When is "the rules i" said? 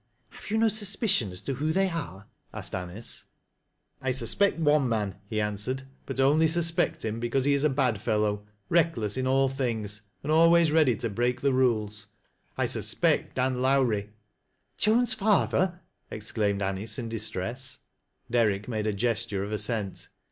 11.41-12.65